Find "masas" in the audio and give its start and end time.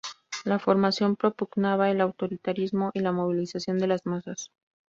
4.07-4.51